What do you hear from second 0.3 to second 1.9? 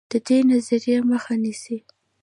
نظریې مخه نیسي.